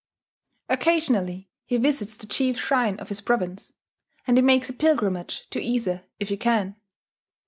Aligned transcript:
Occasionally 0.67 1.51
he 1.63 1.77
visits 1.77 2.17
the 2.17 2.25
chief 2.25 2.57
shrine 2.59 2.97
of 2.99 3.09
his 3.09 3.21
province; 3.21 3.71
and 4.25 4.35
he 4.35 4.41
makes 4.41 4.67
a 4.67 4.73
pilgrimage 4.73 5.47
to 5.51 5.63
Ise 5.63 5.85
if 6.19 6.29
he 6.29 6.37
can. 6.37 6.75